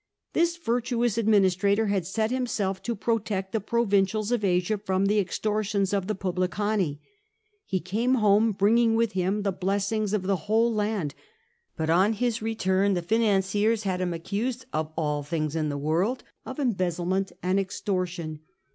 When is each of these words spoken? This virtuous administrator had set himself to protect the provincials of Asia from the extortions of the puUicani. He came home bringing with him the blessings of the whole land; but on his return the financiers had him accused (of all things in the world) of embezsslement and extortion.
This 0.33 0.57
virtuous 0.57 1.15
administrator 1.19 1.85
had 1.85 2.07
set 2.07 2.31
himself 2.31 2.81
to 2.81 2.95
protect 2.95 3.51
the 3.51 3.61
provincials 3.61 4.31
of 4.31 4.43
Asia 4.43 4.79
from 4.79 5.05
the 5.05 5.19
extortions 5.19 5.93
of 5.93 6.07
the 6.07 6.15
puUicani. 6.15 6.97
He 7.67 7.79
came 7.79 8.15
home 8.15 8.51
bringing 8.51 8.95
with 8.95 9.11
him 9.11 9.43
the 9.43 9.51
blessings 9.51 10.11
of 10.13 10.23
the 10.23 10.35
whole 10.49 10.73
land; 10.73 11.13
but 11.77 11.91
on 11.91 12.13
his 12.13 12.41
return 12.41 12.95
the 12.95 13.03
financiers 13.03 13.83
had 13.83 14.01
him 14.01 14.11
accused 14.11 14.65
(of 14.73 14.91
all 14.97 15.21
things 15.21 15.55
in 15.55 15.69
the 15.69 15.77
world) 15.77 16.23
of 16.47 16.57
embezsslement 16.57 17.31
and 17.43 17.59
extortion. 17.59 18.39